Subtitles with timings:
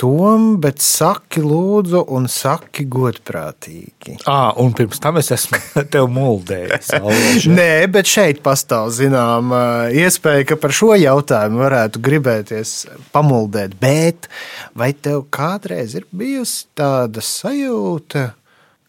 [0.00, 4.16] Tom, bet saki, lūdzu, un saki godprātīgi.
[4.26, 5.60] À, un pirms tam es esmu
[5.94, 6.90] tev muldējis.
[7.58, 12.74] Nē, bet šeit pastāv zināma iespēja, ka par šo jautājumu varētu gribēties
[13.14, 13.78] pamuldēt.
[13.82, 14.26] Bet
[14.74, 18.32] vai tev kādreiz ir bijusi tāda sajūta,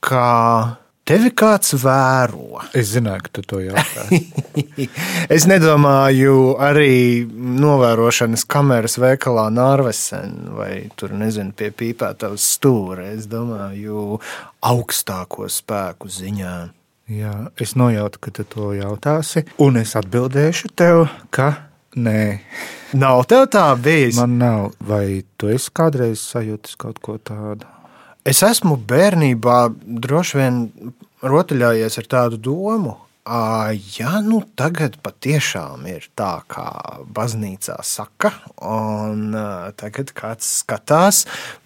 [0.05, 0.25] ka
[1.05, 2.61] tevi kāds vēro?
[2.77, 4.05] Es zināju, ka tu to jautā.
[5.35, 13.11] es nedomāju arī novērošanas kameras veikalā Nārvesen vai tur nezinu pie pīpētavas stūra.
[13.15, 14.19] Es domāju
[14.65, 16.55] augstāko spēku ziņā.
[17.13, 21.51] Jā, es nojautu, ka tu to jautāsi, un es atbildēšu tev, ka
[21.93, 22.39] nē,
[22.95, 24.15] Nav tev tā bijis.
[24.17, 24.71] man nav.
[24.79, 27.67] Vai tu esi kādreiz sajūtis kaut ko tādu?
[28.25, 29.57] Es esmu bērnībā
[30.01, 30.55] droši vien
[31.21, 32.95] rotaļājies ar tādu domu.
[33.25, 36.67] Ja nu tagad patiešām ir tā, kā
[37.09, 38.29] baznīcā saka,
[38.61, 41.23] un ā, tagad kāds skatās,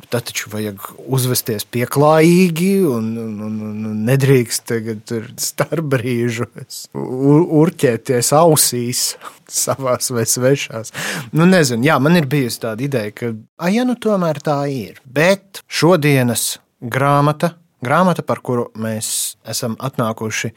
[0.07, 3.57] tad taču vajag uzvesties pieklājīgi un, un, un,
[3.89, 9.03] un nedrīkst tagad starp brīžos urķēties ausīs
[9.65, 10.95] savās vai svešās.
[11.35, 15.03] Nu, nezinu, jā, man ir bijusi tāda ideja, ka, ah, ja nu tomēr tā ir,
[15.03, 20.55] bet šodienas grāmata, grāmata, par kuru mēs esam atnākuši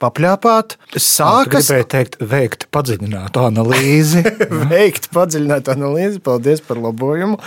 [0.00, 4.24] papļāpāt, sākas Gribēju teikt, veikt padziļinātu analīzi.
[4.72, 6.22] veikt padziļinātu analīzi.
[6.24, 7.38] Paldies par labojumu.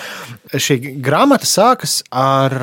[0.53, 2.55] Šī grāmata sākas ar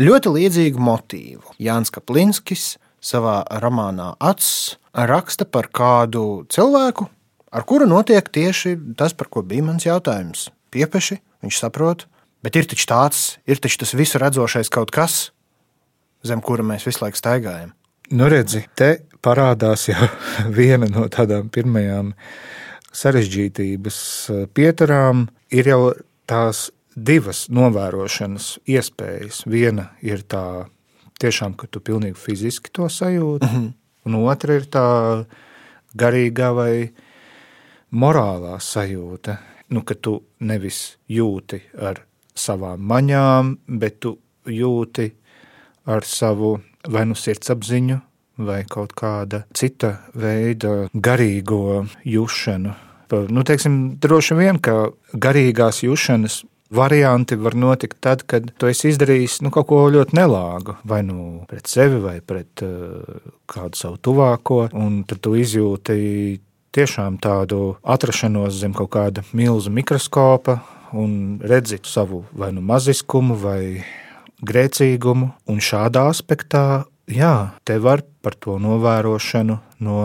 [0.00, 1.56] ļoti līdzīgu motīvu.
[1.62, 2.74] Jānis Kaplinskis
[3.04, 7.08] savā romānā Acis raksta par kādu cilvēku,
[7.52, 10.48] ar kuru notiek tieši tas, par ko bija mans jautājums.
[10.72, 12.06] Piepeši, viņš saprot,
[12.44, 15.30] bet ir taču tāds, ir taču tas visu redzošais kaut kas,
[16.26, 17.74] zem kura mēs visu laiku staigājam.
[18.14, 20.08] Nu, redzi, te parādās jau
[20.58, 22.14] viena no tādām pirmajām
[22.96, 23.98] sarežģītības
[24.30, 25.26] eh, pieturām.
[25.54, 25.80] Ir jau
[26.26, 29.44] tās divas novērošanas iespējas.
[29.46, 30.66] Viena ir tā,
[31.20, 33.72] tiešām, ka tu pilnīgi fiziski to sajūti, mm -hmm.
[34.06, 34.86] un otra ir tā
[35.94, 36.92] garīgā vai
[37.92, 39.36] morālā sajūta.
[39.68, 42.04] Nu, ka tu nevis jūti ar
[42.34, 45.10] savām maņām, bet tu jūti
[45.86, 48.00] ar savu vai nu sirdsapziņu,
[48.38, 52.74] vai kaut kāda cita veida garīgo jušanu.
[53.08, 58.88] Pa- Nu, teiksim, droši vien, ka garīgās jušanas varianti var notikt tad, kad tu esi
[58.90, 63.96] izdarījis nu, kaut ko ļoti nelāgu, vai nu pret sevi, vai pret uh, kādu savu
[64.02, 66.40] tuvāko, un tad tu izjūti
[66.74, 70.58] tiešām tādu atrašanos zem kaut kāda milzu mikroskopa
[70.92, 73.84] un redzi savu vai nu maziskumu, vai
[74.42, 75.30] grēcīgumu.
[75.48, 77.34] Un šādā aspektā, jā,
[77.64, 79.98] te var par to novērošanu no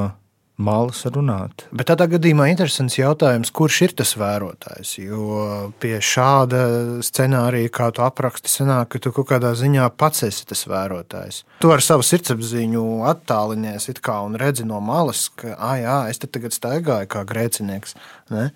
[0.61, 1.65] malas runāt.
[1.73, 4.93] Bet tādā gadījumā interesants jautājums, kurš ir tas vērotājs?
[5.01, 5.47] Jo
[5.81, 6.61] pie šāda
[7.05, 11.41] scenārija, kā tu apraksti, sanāk, ka tu kaut kādā ziņā pats esi tas vērotājs.
[11.63, 16.29] Tu ar savu sirdsapziņu attālinies kā un redzi no malas, ka, ah, jā, es te
[16.29, 17.97] tagad staigāju kā grēcinieks.
[18.33, 18.51] Ne?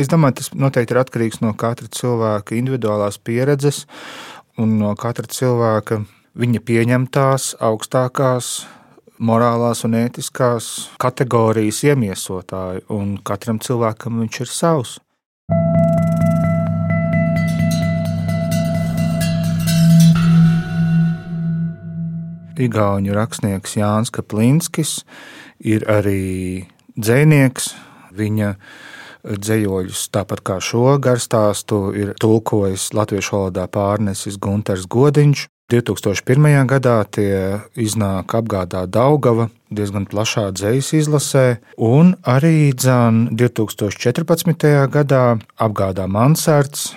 [0.00, 3.84] Es domāju, tas noteikti ir atkarīgs no katra cilvēka individuālās pieredzes
[4.60, 6.02] un no katra cilvēka
[6.38, 8.52] viņa pieņemtās augstākās
[9.22, 10.68] morālās un ētiskās
[11.02, 14.98] kategorijas iemiesotāju, un katram cilvēkam viņš ir savs.
[22.62, 25.00] Igauņu rakstnieks Jānis Kaplinskis
[25.58, 26.66] ir arī
[26.96, 27.72] dzēnieks.
[28.12, 28.50] Viņa
[29.24, 35.46] dzējoļus, tāpat kā šo garstāstu, ir tulkojis latviešu valodā pārnesis Gunārs Godiņš.
[35.72, 36.66] 2001.
[36.68, 41.44] gadā tie iznāk apgādā Daugava diezgan plašā dzīslas izlasē,
[41.80, 44.66] un arī dzan 2014.
[44.92, 46.90] gadā apgādā Mansards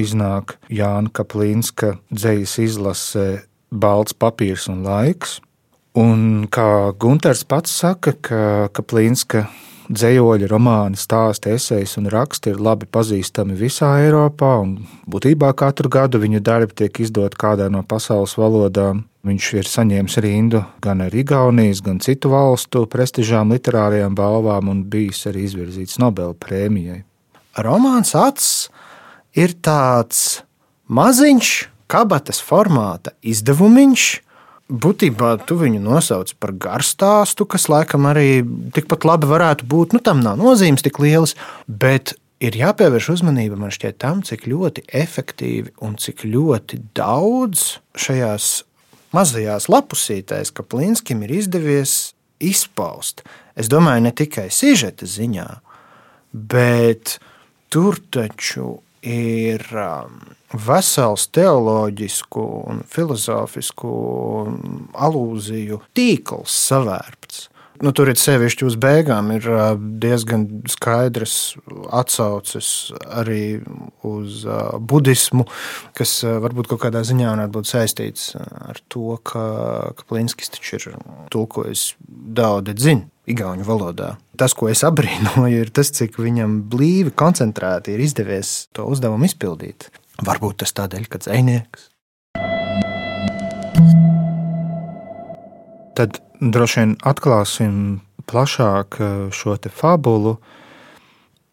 [0.00, 3.26] iznāk Jāna Kaplīnska dzīslas izlasē
[3.70, 5.42] Balts papīrs un laiks.
[5.96, 8.40] Un kā Gunārs pats saka, ka
[8.72, 9.46] Kaplīnska
[9.90, 14.78] dzējoļi, romāni, stāsti, esejas un raksti ir labi pazīstami visā Eiropā, un
[15.10, 19.04] būtībā katru gadu viņu darbi tiek izdoti kādā no pasaules valodām.
[19.26, 25.24] Viņš ir saņēmis rindu gan ar Igaunijas, gan citu valstu prestižām literārajām balvām un bijis
[25.30, 27.00] arī izvirzīts Nobela prēmijai.
[27.58, 28.68] Romāns Acis
[29.34, 30.44] ir tāds
[30.86, 31.50] maziņš,
[31.90, 34.06] kabatas formāta izdevumiņš.
[34.66, 38.42] Būtībā tu viņu nosauc par garstāstu, kas laikam arī
[38.74, 39.94] tikpat labi varētu būt.
[39.94, 41.36] Nu, tam nav nozīmes tik lielas,
[41.70, 48.50] bet ir jāpievērš uzmanība man šķiet tam, cik ļoti efektīvi un cik ļoti daudz šajās
[49.14, 53.22] mazajās lapusītēs, ka Plinskim ir izdevies izpaust.
[53.56, 55.46] Es domāju, ne tikai sižeta ziņā,
[56.34, 57.16] bet
[57.72, 60.18] tur taču ir um,
[60.66, 63.92] vesels teoloģisku un filozofisku
[65.06, 67.46] alūziju tīkls savērpts.
[67.84, 69.46] Nu, tur ir sevišķi uz beigām ir
[70.02, 71.56] diezgan skaidrs
[71.92, 73.58] atsauces arī
[74.06, 74.44] uz
[74.92, 75.46] budismu,
[75.96, 79.44] kas varbūt kaut kādā ziņā varētu būt saistīts ar to, ka,
[79.98, 80.88] ka Plinskis taču ir
[81.34, 83.10] tulkojis daudz dzinu.
[83.26, 84.12] Igaunu valodā.
[84.38, 89.88] Tas, ko es abrīnoju, ir tas, cik viņam blīvi, koncentrēti ir izdevies to uzdevumu izpildīt.
[90.22, 91.90] Varbūt tas tādēļ, ka dzinieks.
[95.96, 97.76] Tad droši vien atklāsim
[98.28, 100.36] plašāk eh, šo fabulu.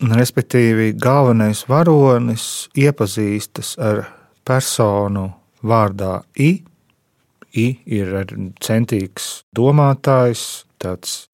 [0.04, 4.04] Respektīvi, galvenais varonis iepazīstas ar
[4.44, 5.30] personu
[5.64, 6.64] vārdā I.
[7.56, 8.26] I ir
[8.60, 11.30] centīgs domātājs, tāds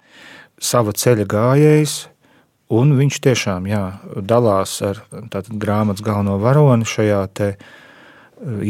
[0.61, 1.95] sava ceļa gājējs,
[2.75, 3.83] un viņš tiešām jā,
[4.21, 4.99] dalās ar
[5.49, 7.57] grāmatas galveno varoni šajā eh,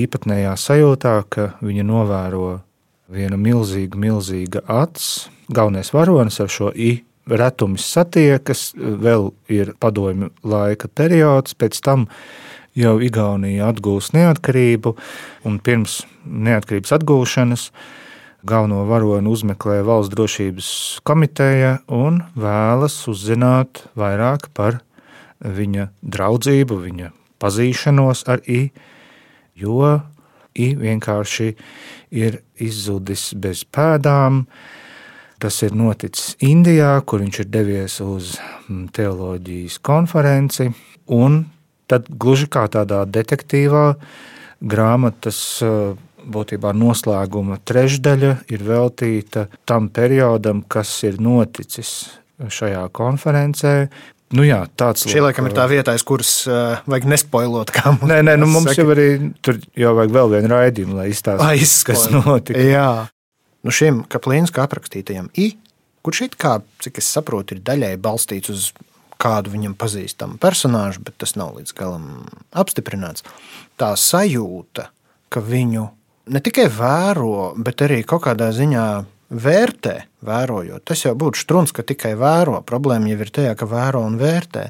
[0.06, 2.48] īpatnējā sajūtā, ka viņa novēro
[3.10, 5.30] viena milzīga, milzīga acs.
[5.50, 12.08] Galvenais varonis ar šo i retumis satiekas, vēl ir padomju laika periods, pēc tam
[12.78, 14.96] jau Igaunija atgūs neatkarību,
[15.46, 17.70] un pirms neatkarības atgūšanas
[18.48, 20.70] galveno varoni uzmeklē valsts drošības
[21.08, 24.80] komiteja un vēlas uzzināt vairāk par
[25.44, 28.70] viņa draudzību, viņa pazīšanos ar I,
[29.60, 30.00] jo
[30.60, 31.54] I vienkārši
[32.20, 34.44] ir izzudis bez pēdām.
[35.40, 38.34] Tas ir noticis Indijā, kur viņš ir devies uz
[38.68, 40.68] mm, teoloģijas konferenci.
[41.16, 41.46] Un
[41.88, 43.86] tad, gluži kā tādā detektīvā,
[44.60, 45.96] grāmatas eh,
[46.30, 53.74] būtībā noslēguma trešdaļa ir veltīta tam periodam, kas ir noticis šajā konferencē,
[54.36, 57.72] Nu jā, tāds Šī laikam ir tā vieta, kuras uh, vajag nespoilot.
[58.06, 58.84] Nē, nē, nu mums saka.
[58.84, 59.08] jau arī
[59.46, 62.62] tur jau vajag vēl vienu raidījumu, lai izstāstītu, kas notika.
[62.62, 62.92] Jā,
[63.66, 65.50] nu šim kaplīniskā aprakstītajam I,
[66.06, 68.70] kurš it kā, cik es saprotu, ir daļai balstīts uz
[69.20, 72.06] kādu viņam pazīstamu personāžu, bet tas nav līdz galam
[72.56, 73.26] apstiprināts.
[73.80, 74.92] Tā sajūta,
[75.34, 75.90] ka viņu
[76.30, 78.86] ne tikai vēro, bet arī kaut kādā ziņā
[79.30, 79.96] vērtē,
[80.26, 80.84] vērojot.
[80.86, 82.60] Tas jau būtu strūns, ka tikai vēro.
[82.66, 84.70] Problēma jau ir tajā, ka vēro un vērtē.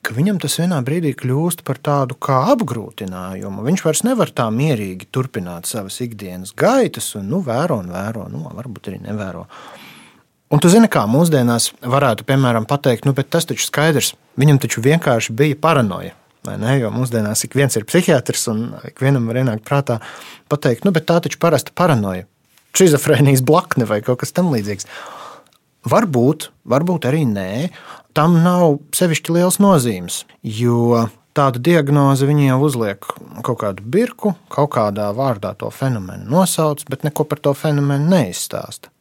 [0.00, 3.66] Ka viņam tas vienā brīdī kļūst par tādu kā apgrūtinājumu.
[3.66, 8.46] Viņš vairs nevar tā mierīgi turpināt savas ikdienas gaitas, un nu, vēro un vēro, nu,
[8.56, 9.44] varbūt arī nevēro.
[10.50, 14.82] Un tu zini, kā mūsdienās varētu, piemēram, pateikt, nu, bet tas taču skaidrs, viņam taču
[14.82, 16.16] vienkārši bija paranoja.
[16.48, 20.00] Jo mūsdienās ik viens ir psihiatrs, un ikvienam var ienākt prātā
[20.48, 22.24] pateikt, nu, bet tā taču parasta paranoja
[22.76, 24.88] šizofrēnijas blakne vai kaut kas tamlīdzīgs.
[25.90, 27.70] Varbūt, varbūt arī nē,
[28.16, 31.06] tam nav sevišķi liels nozīmes, jo
[31.36, 33.10] tādu diagnozi viņi jau uzliek
[33.46, 38.92] kaut kādu birku, kaut kādā vārdā to fenomenu nosauc, bet neko par to fenomenu neizstāsta.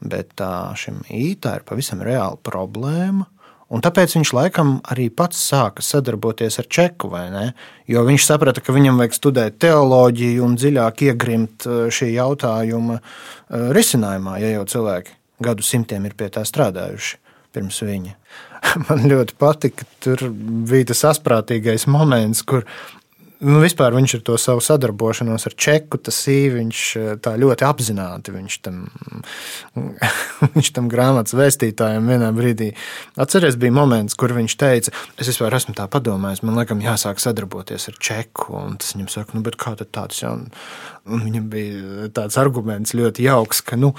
[0.00, 0.40] Bet
[0.80, 3.26] šim ītā ir pavisam reāla problēma,
[3.70, 7.12] Un tāpēc viņš laikam arī pats sāka sadarboties ar Čeku,
[7.86, 13.68] jo viņš saprata, ka viņam vajag studēt teoloģiju un dziļāk iegrimt eh, šī jautājuma eh,
[13.76, 15.14] risinājumā, ja jau cilvēki
[15.46, 17.20] gadu simtiem ir pie tā strādājuši
[17.54, 18.16] pirms viņa.
[18.88, 20.26] Man ļoti patika, ka tur
[20.70, 22.66] bija tas asprātīgais moments, kur
[23.40, 28.34] Nu, vispār viņš ar to savu sadarbošanos ar Čeku, tas īņš eh, tā ļoti apzināti
[28.34, 28.82] viņš tam,
[30.56, 32.68] viņš tam grāmatas vēstītājam vienā brīdī.
[33.20, 37.88] Atceries, bija moments, kur viņš teica, es vispār esmu tā padomājis, man liekas, jāsāk sadarboties
[37.88, 38.50] ar Čeku.
[38.60, 40.36] Un tas viņam saka, nu, kā tāds jau.
[41.08, 43.94] Viņam bija tāds arguments ļoti jauks, ka, nu,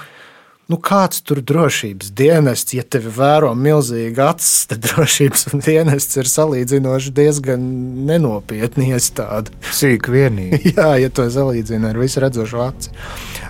[0.72, 7.12] Nu, kāds tur drošības dienests, ja tevi vēro milzīgi acis, tad drošības dienests ir salīdzinoši
[7.12, 7.66] diezgan
[8.08, 9.52] nenopietni iestāde.
[9.68, 10.72] Sīk vienīgi.
[10.78, 12.96] Jā, ja to salīdzina ar visu redzošo aci.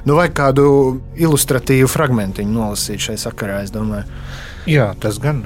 [0.02, 0.66] Nu, vai kādu
[1.14, 4.08] ilustratīvu fragmentiņu nolasīt šai sakarā, es domāju.
[4.66, 5.44] Jā, tas gan.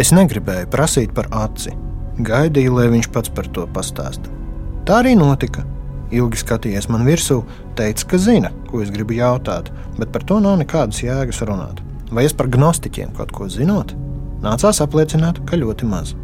[0.00, 1.74] Es negribēju prasīt par aci.
[2.24, 4.32] Gaidīju, lai viņš pats par to pastāsta.
[4.88, 5.66] Tā arī notika.
[6.10, 7.36] ilgi skatījies man virsū,
[7.78, 11.78] teica, ka zina, ko es gribu jautāt, bet par to nav nekādas jēgas runāt.
[12.10, 13.94] Vai es par gnostiķiem kaut ko zinot?
[14.42, 16.16] Nācās apliecināt, ka ļoti maz.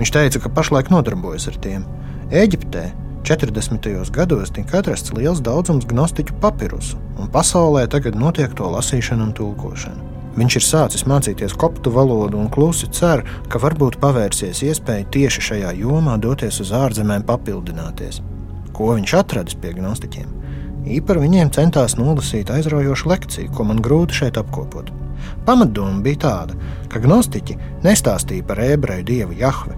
[0.00, 1.86] Viņš teica, ka pašlaik nodarbojas ar tiem.
[2.32, 2.90] Eģiptē
[3.22, 4.10] 40.
[4.10, 10.09] gados tika atrasts liels daudzums gnostiķu papirusu, un pasaulē tagad notiek to lasīšana un tulkošana.
[10.40, 13.20] Viņš ir sācis mācīties koptu valodu un klusi cer,
[13.52, 18.22] ka varbūt pavērsies iespēja tieši šajā jomā doties uz ārzemēm papildināties.
[18.72, 20.30] Ko viņš atradis pie gnostiķiem?
[20.96, 24.88] Īpar viņiem centās nolasīt aizraujošu lekciju, ko man grūti šeit apkopot.
[25.44, 26.56] Pamatdoma bija tāda,
[26.88, 29.76] ka gnostiķi nestāstīja par ebreju dievu Jahve.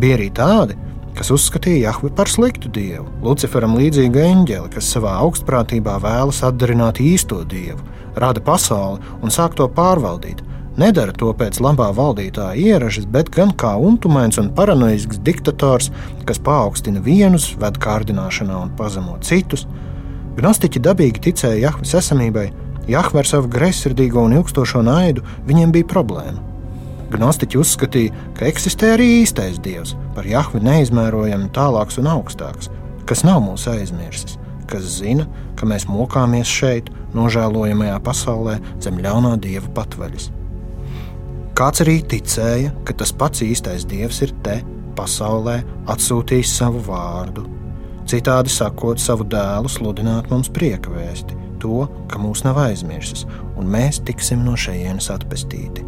[0.00, 0.78] Bija arī tādi,
[1.18, 7.44] kas uzskatīja Jahvi par sliktu dievu, Luciferam līdzīgu eņģeli, kas savā augstprātībā vēlas atdarināt īsto
[7.44, 7.84] dievu,
[8.16, 10.42] rada pasauli un sāk to pārvaldīt.
[10.80, 15.90] Nedara to pēc labā valdītāja ieražas, bet gan kā untumains un paranoisks diktators,
[16.28, 19.66] kas paaugstina vienus, ved kārdināšanā un pazemo citus.
[20.38, 22.46] Gnostiķi dabīgi ticēja Jahvis esamībai,
[22.90, 26.40] Jahve ar savu greizsirdīgo un ilgstošo naidu viņiem bija problēma.
[27.10, 32.70] Gnostiķi uzskatīja, ka eksistē arī īstais dievs, par Jahvi neizmērojami tālāks un augstāks,
[33.10, 34.38] kas nav mūsu aizmirsis,
[34.70, 35.26] kas zina,
[35.58, 40.30] ka mēs mokāmies šeit, nožēlojamajā pasaulē, zem ļaunā dieva patvaļas.
[41.58, 44.60] Kāds arī ticēja, ka tas pats īstais dievs ir te,
[44.96, 45.60] pasaulē,
[45.92, 47.44] atsūtījis savu vārdu.
[48.08, 53.26] Citādi sakot, savu dēlu sludināt mums prieka vēsti, to, ka mūs nav aizmirsis,
[53.60, 55.84] un mēs tiksim no šejienes atpestīti.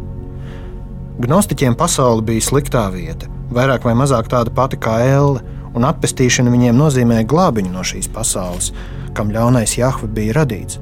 [1.23, 6.79] Gnostiķiem pasaule bija sliktā vieta, vairāk vai mazāk tāda pati kā elle, un atpestīšana viņiem
[6.79, 8.71] nozīmēja glābiņu no šīs pasaules,
[9.17, 10.79] kam ļaunais Jahve bija radīts.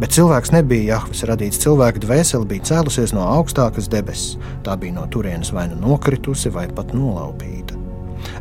[0.00, 1.60] Bet cilvēks nebija Jahvis radīts.
[1.62, 4.34] Cilvēka dvēsele bija cēlusies no augstākas debesis.
[4.66, 7.78] Tā bija no turienes vai nu nokritusi, vai pat nolaupīta.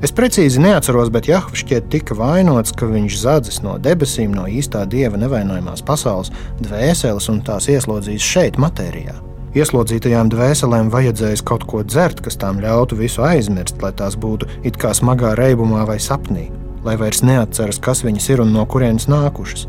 [0.03, 4.85] Es precīzi neatceros, bet Jahvis šķiet tika vainots, ka viņš zadzis no debesīm, no īstā
[4.89, 6.33] dieva nevainojamās pasaules
[6.63, 9.32] dvēseles un tās ieslodzījis šeit, matērijā.
[9.53, 14.79] Ieslodzītajām dvēselēm vajadzēja kaut ko dzert, kas tām ļautu visu aizmirst, lai tās būtu it
[14.81, 16.47] kā smagā reibumā vai sapnī,
[16.81, 19.67] lai vairs neatceras, kas viņas ir un no kurienes nākušas.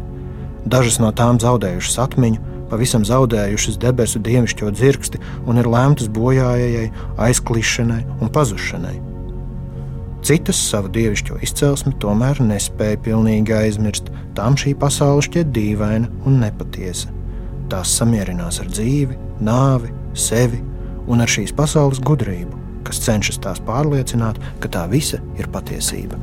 [0.65, 6.87] Dažas no tām zaudējušas atmiņu, pavisam zaudējušas debesu dievišķo dzirksti un ir lēmtas bojājai,
[7.27, 8.95] aizklišanai un pazušanai.
[10.25, 14.09] Citas savu dievišķo izcelsmi tomēr nespēja pilnībā aizmirst.
[14.33, 17.13] Tām šī pasaule šķiet dīvaina un nepatiesa.
[17.69, 20.61] Tās samierinās ar dzīvi, nāvi, sevi
[21.11, 26.21] un ar šīs pasaules gudrību, kas cenšas tās pārliecināt, ka tā visa ir patiesība.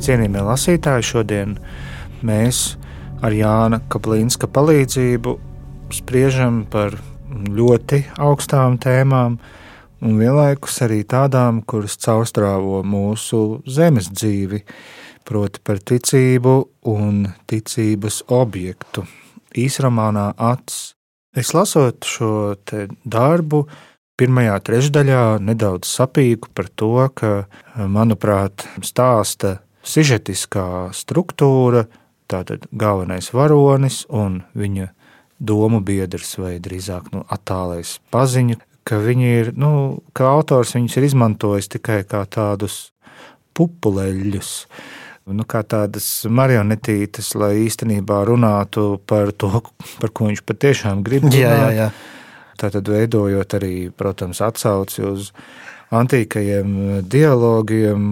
[0.00, 1.58] Cienījamie lasītāji, šodien
[2.24, 2.74] mēs
[3.20, 5.34] ar Jāna Kaplīnska palīdzību
[5.92, 6.96] spriežam par
[7.30, 9.36] ļoti augstām tēmām,
[10.04, 14.62] un vienlaikus arī tādām, kuras caurstrāvo mūsu zemes dzīvi,
[15.28, 16.54] proti par ticību
[16.90, 19.04] un ticības objektu.
[19.56, 20.94] Īsromānā Ats.
[21.36, 22.56] Es lasot šo
[23.06, 23.64] darbu,
[24.18, 27.32] pirmajā trešdaļā nedaudz sapīku par to, ka,
[27.76, 31.86] manuprāt, stāsta sižetiskā struktūra,
[32.30, 34.90] tātad galvenais varonis un viņa
[35.40, 41.70] domu biedrs, vai drīzāk nu, attālais paziņu, ka ir, nu, ka autors viņus ir izmantojis
[41.72, 42.90] tikai kā tādus
[43.56, 44.52] pupuleļus.
[45.30, 49.62] Nu, kā tādas marionetītes, lai īstenībā runātu par to,
[50.00, 51.28] par ko viņš patiešām grib.
[51.36, 51.90] Jā, jā, jā.
[52.60, 55.30] Tātad veidojot arī, protams, atsauci uz
[55.96, 56.74] antīkajiem
[57.08, 58.02] dialogiem,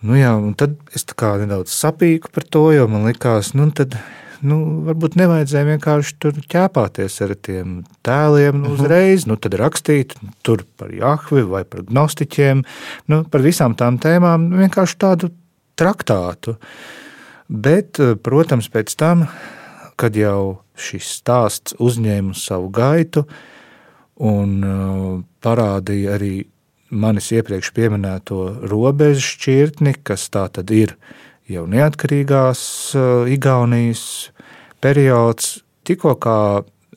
[0.00, 3.98] Nu jā, un tad es nedaudz sapīku par to, jo man likās, nu, tad,
[4.46, 10.16] nu, varbūt nevajadzēja vienkārši tur ķēpāties ar tiem tēliem nu, uzreiz, nu, tad rakstīt
[10.46, 12.64] tur par Jahvi vai par gnostiķiem,
[13.12, 15.32] nu, par visām tām tēmām, nu, vienkārši tādu
[15.80, 16.56] traktātu.
[17.50, 19.26] Bet, protams, pēc tam,
[20.00, 23.24] kad jau šis stāsts uzņēma savu gaitu
[24.20, 25.10] un uh,
[25.44, 26.34] parādīja arī
[26.90, 30.96] manis iepriekš minēto robežu šķirtni, kas tā tad ir
[31.50, 32.60] jau neatkarīgās
[32.98, 34.30] uh, Igaunijas
[34.82, 35.60] periods.
[35.86, 36.36] Tikko kā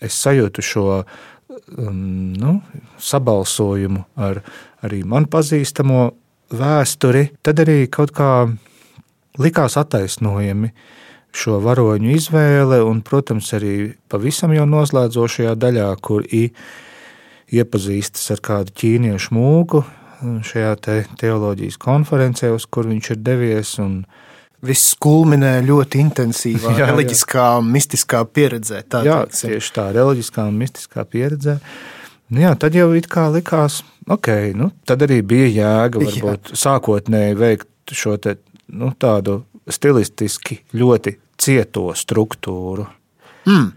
[0.03, 2.57] es sajūtu šo um, nu,
[3.01, 4.43] sabalsojumu ar
[4.83, 6.11] arī man pazīstamo
[6.53, 8.29] vēsturi, tad arī kaut kā
[9.41, 10.69] likās attaisnojami
[11.33, 16.53] šo varoņu izvēle, un, protams, arī pavisam jau noslēdzošajā daļā, kur ir
[17.53, 19.81] iepazīstas ar kādu ķīniešu mūku
[20.23, 23.73] šajā te teoloģijas konferencē, uz kur viņš ir devies.
[24.63, 26.91] Viss kulminē ļoti intensīvā, Jā, jā.
[26.91, 28.83] reliģiskā, mistiskā pieredzē.
[28.87, 29.53] Tā Jā, teiksim.
[29.53, 31.57] tieši tā reliģiskā un mistiskā pieredze.
[32.33, 37.37] Nu Jā, tad jau it kā likās, ok, nu, tad arī bija jēga varbūt sākotnēji
[37.39, 38.37] veikt šo te,
[38.73, 42.87] nu, tādu stilistiski ļoti cieto struktūru.
[43.43, 43.71] Mm.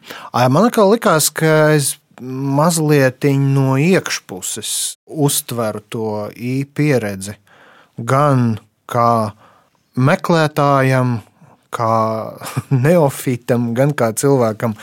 [0.55, 4.71] Man likās, ka es mazliet no iekšpuses
[5.07, 7.37] uztveru to īstenību pieredzi.
[7.97, 9.33] Gan kā
[9.97, 11.19] meklētājam,
[11.75, 11.95] kā
[12.87, 14.77] neofitam, gan kā cilvēkam,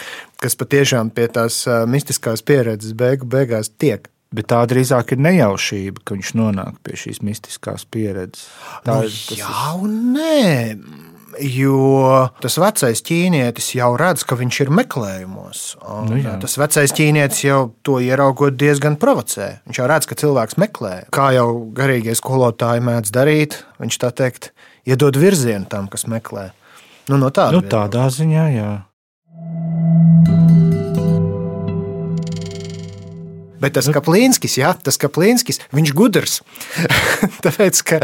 [0.44, 4.10] kas patiešām pie tās mistiskās pieredzes beigu beigās tiek.
[4.34, 8.48] Bet tā drīzāk ir nejaušība, ka viņš nonāk pie šīs mistiskās pieredzes.
[8.86, 10.78] Tā Nu, ir jā, un nē.
[11.42, 15.62] Jo tas vecais ķīnietis jau redz, ka viņš ir meklējumos.
[16.10, 16.36] Nu jā.
[16.42, 19.64] tas vecais ķīnietis jau to ieraugot diezgan provocē.
[19.70, 20.96] Viņš jau redz, ka cilvēks meklē.
[21.14, 24.52] Kā jau garīgie skolotāji mēdz darīt, viņš tā teikt,
[24.88, 26.52] iedod virzienu tam, kas meklē.
[27.10, 28.72] Nu, no tāda Nu, tādā ziņā, jā.
[33.64, 36.42] Bet tas Kaplīnskis, jā, tas Kaplīnskis, viņš gudrs.
[37.46, 38.00] Tāpēc, ka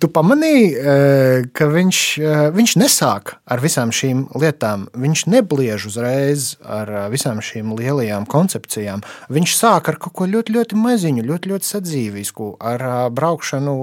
[0.00, 4.88] tu pamanīji, eh, ka viņš, eh, viņš nesāk ar visām šīm lietām.
[4.96, 9.04] Viņš nebliež uzreiz ar eh, visām šīm lielajām koncepcijām.
[9.28, 13.76] Viņš sāk ar kaut ko ļoti, ļoti maziņu, ļoti, ļoti sadzīvisku, ar braukšanu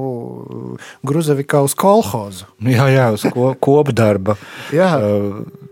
[1.05, 2.49] Gruzavikā uz kolhozu.
[2.65, 4.39] Jā, jā uz ko, kopdarba
[4.73, 4.95] Jā.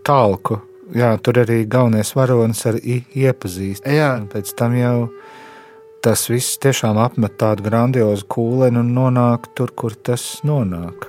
[0.06, 0.62] tālku.
[0.92, 3.86] Jā, tur arī galvenais varonis ar iepazīst.
[3.88, 4.10] Jā.
[4.20, 5.08] Un Pēc tam jau
[6.04, 11.08] tas viss tiešām apmet tādu grandiozu kūleni un nonāk tur, kur tas nonāk.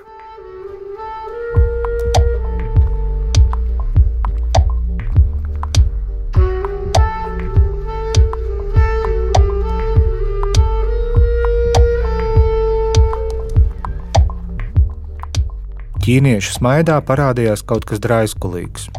[16.03, 18.89] Ķīniešu smaidā parādījās kaut kas draiskulīgs.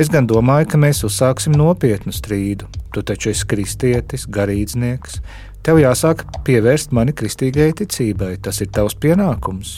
[0.00, 2.64] Es gan domāju, ka mēs uzsāksim nopietnu strīdu.
[2.96, 5.18] Tu taču esi kristietis, garīdznieks.
[5.62, 8.30] Tev jāsāk pievērst mani kristīgajai ticībai.
[8.40, 9.76] Tas ir tavs pienākums.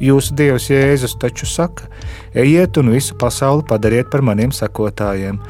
[0.00, 1.90] Jūsu dievs Jēzus taču saka:
[2.32, 5.42] ejiet un visu pasauli padariet par maniem sekotājiem.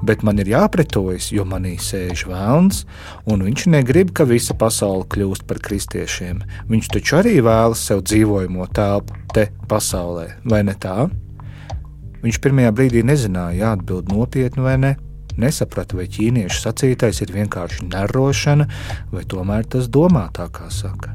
[0.00, 2.84] Bet man ir jāpretojas, jo manī sēž vēlns,
[3.28, 6.40] un viņš negrib, ka visa pasaule kļūst par kristiešiem.
[6.72, 11.10] Viņš taču arī vēlas sev dzīvojamo telpu te pasaulē, vai ne tā?
[12.22, 14.96] Viņš pirmajā brīdī nezināja, atbild nopietni vai ne.
[15.38, 18.66] Nesaprata, vai ķīniešu sacītais ir vienkārši nerošana,
[19.12, 21.14] vai tomēr tas domā tā, kā saka.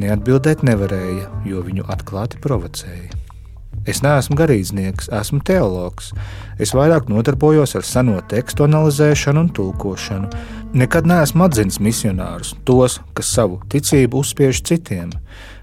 [0.00, 3.20] Neatbildēt nevarēja, jo viņu atklāti provocēja.
[3.88, 6.10] Es neesmu garīdznieks, esmu teologs.
[6.60, 10.28] Es vairāk nodarbojos ar seno tekstu analizēšanu un tulkošanu.
[10.76, 15.14] Nekad neesmu atzinis misionārus, tos, kas savu ticību uzspiež citiem.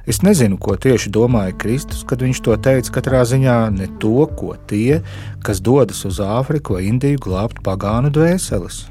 [0.08, 2.94] Es nezinu, ko tieši domāja Kristus, kad viņš to teica.
[2.96, 5.02] Katrā ziņā ne to, ko tie,
[5.44, 8.86] kas dodas uz Āfriku vai Indiju, glābt pagānu dvēseles.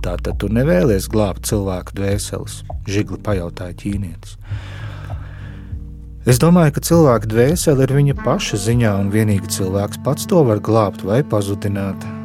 [0.00, 4.38] Tātad tu nevēlies glābt cilvēku dvēseles, žigli pajautāja ķīnietis.
[6.28, 10.64] Es domāju, ka cilvēka dvēsele ir viņa paša ziņā, un vienīgi cilvēks pats to var
[10.64, 12.17] glābt vai pazudināt.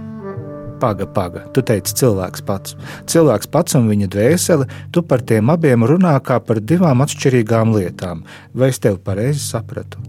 [0.84, 2.74] Paga, paga, tu teici, cilvēks pats.
[3.08, 8.26] Cilvēks pats un viņa dvēsele, tu par tiem abiem runā kā par divām atšķirīgām lietām.
[8.52, 10.04] Vai es tevi pareizi sapratu?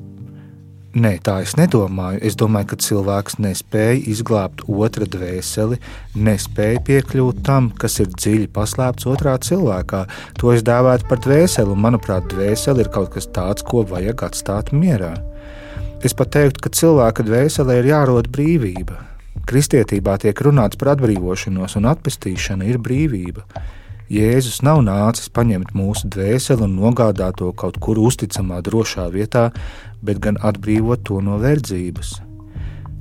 [0.99, 2.19] Nē, tā es nedomāju.
[2.27, 5.79] Es domāju, ka cilvēks nespēja izglābt otra dvēseli,
[6.15, 10.05] nespēja piekļūt tam, kas ir dziļi paslēpts otrā cilvēkā.
[10.43, 14.75] To es dēvētu par dvēseli, un manuprāt, dvēsele ir kaut kas tāds, ko vajag atstāt
[14.75, 15.15] mierā.
[16.03, 19.14] Es pat teiktu, ka cilvēka dvēselē ir jārod brīvība.
[19.45, 23.45] Kristietībā tiek runāts par atbrīvošanos, un atpestīšana ir brīvība.
[24.13, 29.51] Jēzus nav nācis paņemt mūsu dvēseli un nogādāt to kaut kur uzticamā, drošā vietā,
[30.05, 32.19] bet gan atbrīvot to no verdzības.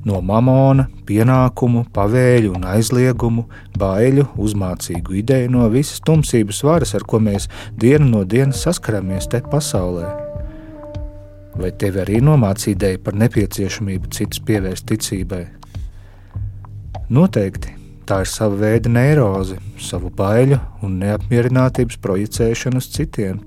[0.03, 3.45] No mamona, pienākumu, pavēļu un aizliegumu,
[3.79, 7.47] baiļu, uzmācīgu ideju, no visas tumsības varas, ar ko mēs
[7.79, 10.11] dienu no dienas saskaramies te pasaulē.
[11.55, 15.45] Vai tev arī nomāca ideja par nepieciešamību citus pievērst ticībai?
[17.13, 17.75] Noteikti
[18.09, 23.37] tā ir sava veida neiroze, savu baiļu un neapmierinātības projicēšana uz citiem.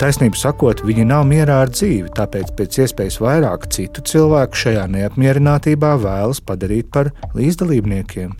[0.00, 5.94] Taisnību sakot, viņi nav mierā ar dzīvi, tāpēc pēc iespējas vairāk citu cilvēku šajā neapmierinātībā
[6.04, 8.36] vēlas padarīt par līdzdalībniekiem.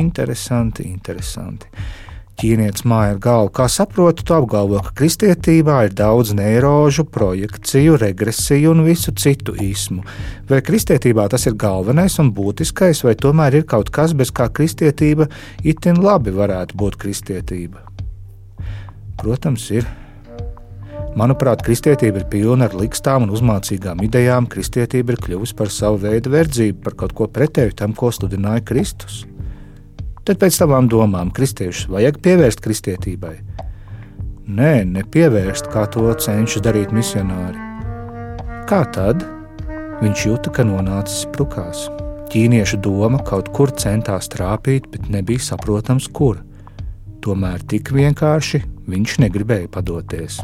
[0.00, 1.68] Interesanti, interesanti.
[2.36, 8.74] Ķīnietis māja ar galvu, kā saprotu, tu apgalvo, ka kristietībā ir daudz neirožu, projekciju, regresiju
[8.74, 10.02] un visu citu īsmu.
[10.50, 15.30] Vai kristietībā tas ir galvenais un būtiskais, vai tomēr ir kaut kas, bez kā kristietība
[15.64, 17.80] itin labi varētu būt kristietība?
[19.16, 19.88] Protams, ir.
[21.16, 24.44] Manuprāt, kristietība ir pilna ar likstām un uzmācīgām idejām.
[24.52, 29.22] Kristietība ir kļuvusi par savu veidu verdzību, par kaut ko pretēju tam, ko sludināja Kristus.
[30.26, 33.36] Tad pēc tavām domām kristiešus vajag pievērst kristietībai.
[34.46, 37.58] Nē, nepievērst, kā to cenšas darīt misionāri.
[38.66, 39.22] Kā tad?
[40.00, 41.84] Viņš jūta, ka nonācis sprukās.
[42.32, 46.42] Ķīniešu doma kaut kur centās trāpīt, bet nebija saprotams, kur.
[47.22, 50.42] Tomēr tik vienkārši viņš negribēja padoties.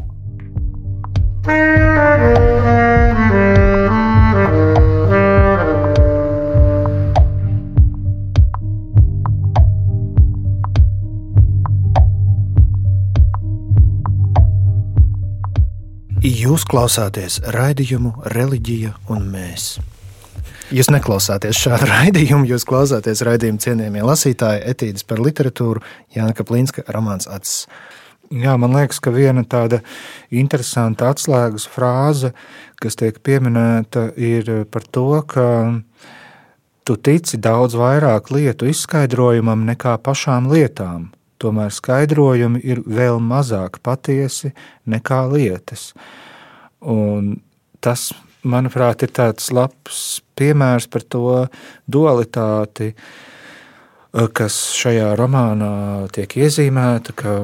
[16.43, 19.77] Jūs klausāties raidījumu Reliģija un mēs.
[20.75, 27.29] Jūs neklausāties šādu raidījumu, jūs klausāties raidījumu cienījamie lasītāji, etīdes par literatūru, Jāna Kaplīnska, romāns
[27.31, 27.67] Acis.
[28.33, 29.79] Jā, man liekas, ka viena tāda
[30.33, 32.33] interesanta atslēgas frāze,
[32.81, 35.45] kas tiek pieminēta, ir par to, ka
[36.83, 41.13] tu tici daudz vairāk lietu izskaidrojumam nekā pašām lietām.
[41.39, 44.51] Tomēr skaidrojumi ir vēl mazāk patiesi
[44.91, 45.93] nekā lietas.
[46.83, 47.35] Un
[47.83, 48.11] tas,
[48.43, 51.27] manuprāt, ir tāds labs piemērs par to
[51.87, 52.93] dualitāti,
[54.35, 55.71] kas šajā romānā
[56.13, 57.37] tiek iezīmēta, ka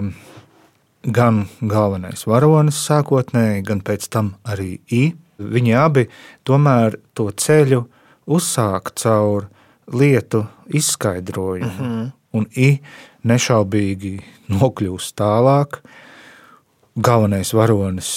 [1.04, 5.14] gan galvenais varonis sākotnēji, gan pēc tam arī I.
[5.40, 6.06] Viņi abi
[6.44, 7.86] tomēr to ceļu
[8.28, 9.48] uzsāk caur
[9.90, 12.12] lietu izskaidrojumu, mm -hmm.
[12.34, 12.80] un I
[13.24, 15.80] nešaubīgi nokļūst tālāk.
[16.96, 18.12] Galvenais varonis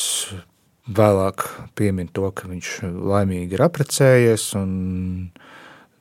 [0.90, 1.44] vēlāk
[1.78, 4.72] piemin to, ka viņš laimīgi ir apprecējies un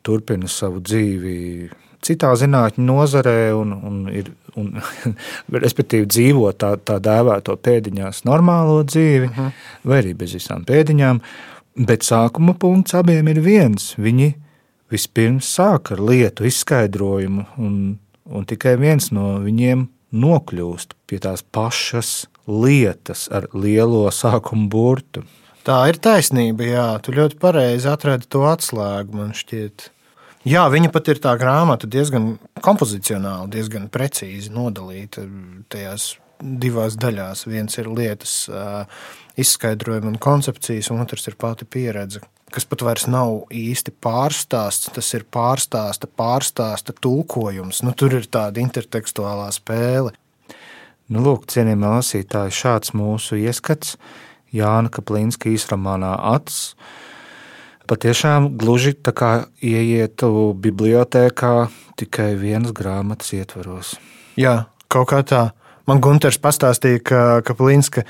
[0.02, 1.70] turpina savu dzīvi
[2.02, 4.74] citā zinātņu nozarē, un, un, ir, un
[5.66, 9.48] respektīvi dzīvo tā, tā dēvēto pēdiņās normālo dzīvi, uh mhm.
[9.48, 9.90] -huh.
[9.90, 11.22] vai arī bez visām pēdiņām.
[11.88, 13.94] Bet sākuma punkts abiem ir viens.
[13.98, 14.34] Viņi
[14.92, 22.26] vispirms sāk ar lietu izskaidrojumu, un, un tikai viens no viņiem nokļūst pie tās pašas
[22.48, 25.24] lietas ar lielo sākuma burtu.
[25.66, 26.88] Tā ir taisnība, jā.
[27.06, 29.92] Tu ļoti pareizi atradi to atslēgu, man šķiet.
[30.50, 32.34] Jā, viņa pat ir tā grāmata diezgan
[32.66, 35.28] kompozicionāli, diezgan precīzi nodalīta
[35.70, 37.46] tajās divās daļās.
[37.46, 38.36] Viens ir lietas
[39.38, 42.24] izskaidrojumi un koncepcijas, un otrs ir pati pieredze.
[42.52, 47.80] Kas pat vairs nav īsti pārstāsts, tas ir pārstāsta, pārstāsta tulkojums.
[47.86, 50.12] Nu, tur ir tāda intertekstuālā spēle.
[51.12, 53.96] Nu, lūk, cienījamie lasītāji, šāds mūsu ieskats
[54.52, 56.76] Jāna Kaplīnska īsromānā Acis
[57.92, 61.56] patiešām gluži tā kā ieietu bibliotēkā
[62.00, 63.96] tikai vienas grāmatas ietvaros.
[64.40, 65.42] Jā, kaut kā tā.
[65.92, 68.06] Man Gunārs pastāstīja, ka, ka Plinska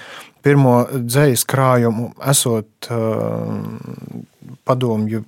[0.45, 3.55] pirmo dzīslu krājumu esot uh,
[4.69, 5.23] padomju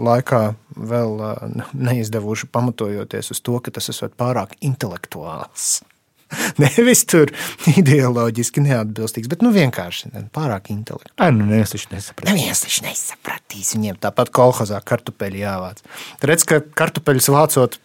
[0.00, 5.82] laikā vēl uh, neizdevuši, pamatojoties uz to, ka tas esot pārāk intelektuāls.
[6.62, 7.34] Nevis tur
[7.74, 11.18] ideoloģiski neatbilstīgs, bet nu, vienkārši pārāk intelektuāls.
[11.20, 12.32] Ai, nu, neviens taču nesapratīs.
[12.32, 13.74] Neviens taču nesapratīs.
[13.76, 15.84] Viņiem tāpat kolhozā kartupeļi jāvāc.
[16.24, 17.76] Redz, ka kartupeļus vācot,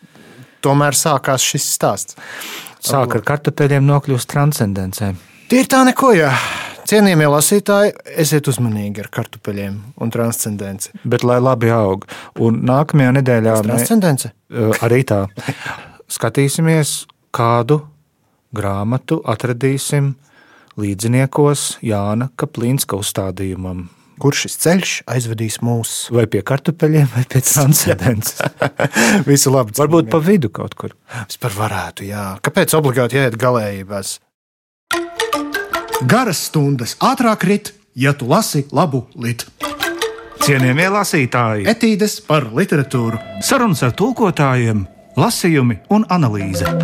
[0.63, 2.15] tomēr sākās šis stāsts.
[2.87, 5.11] Sāk ar kartupeļiem nokļūst transcendencē.
[5.51, 6.31] Tie ir tā neko, jā.
[6.87, 7.91] Cienījamie lasītāji,
[8.23, 10.93] esiet uzmanīgi ar kartupeļiem un transcendenci.
[11.03, 12.05] Bet lai labi aug.
[12.39, 14.31] Un nākamajā nedēļā mēs transcendence?
[14.87, 15.25] Arī tā.
[16.07, 17.01] Skatīsimies,
[17.35, 17.81] kādu
[18.55, 20.13] grāmatu atradīsim
[20.79, 23.89] līdziniekos Jāna Kaplīnska uzstādījumam.
[24.21, 25.91] Kur šis ceļš aizvedīs mūs?
[26.13, 28.41] Vai pie kartupeļiem, vai pie transcendences?
[29.29, 29.75] Visu labi.
[29.77, 30.95] Varbūt pa vidu kaut kur.
[31.27, 32.25] Vispār varētu, jā.
[32.45, 34.17] Kāpēc obligāti jāiet galējībās?
[36.09, 39.49] Garas stundas ātrāk rit, ja tu lasi labu litu.
[40.47, 44.85] Cienījamie lasītāji, etīdes par literatūru, sarunas ar tulkotājiem,
[45.19, 46.77] lasījumi un analīze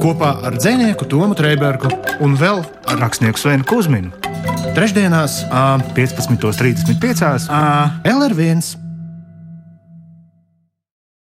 [0.00, 1.90] kopā ar dzinieku Tomu Trēbergu
[2.24, 4.29] un vēl ar rakstnieku Svenu Kusminu.
[4.74, 5.44] Trešdienās,
[5.94, 7.48] 15.35.
[8.04, 8.79] LR1